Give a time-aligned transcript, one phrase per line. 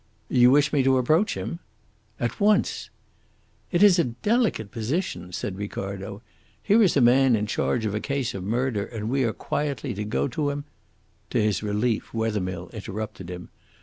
[0.29, 1.59] "You wish me to approach him?"
[2.19, 2.89] "At once."
[3.71, 6.23] "It is a delicate position," said Ricardo.
[6.63, 9.93] "Here is a man in charge of a case of murder, and we are quietly
[9.93, 10.63] to go to him"
[11.29, 13.49] To his relief Wethermill interrupted him.